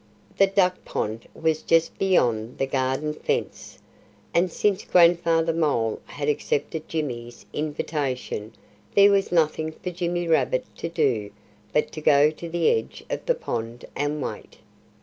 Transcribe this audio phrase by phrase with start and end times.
[0.35, 3.77] The duck pond was just beyond the garden fence.
[4.33, 8.53] And since Grandfather Mole had accepted Jimmy's invitation
[8.95, 11.29] there was nothing for Jimmy Rabbit to do
[11.71, 14.57] but to go to the edge of the pond and wait.